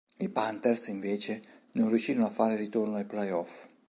[0.17, 1.43] I Panthers invece
[1.73, 3.67] non riuscirono a fare ritorno ai playoff.